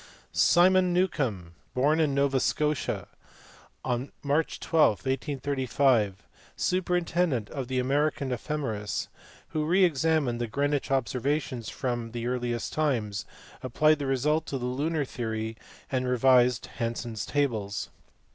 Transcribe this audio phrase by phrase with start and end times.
[0.33, 3.07] Simon Newcomb, born in Nova Scotia
[3.85, 6.23] on March 12, 1835,
[6.55, 9.09] superintendent of the American Ephemeris,
[9.49, 13.27] who re examined the Greenwich observations from the earliest times,
[13.61, 15.55] applied the results to the lunar theory,
[15.91, 17.91] and revised Hansen s tables.